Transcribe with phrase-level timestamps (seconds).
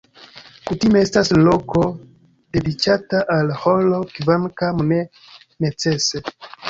[0.67, 1.83] Kutime estas loko
[2.57, 5.01] dediĉata al ĥoro, kvankam ne
[5.67, 6.25] necese.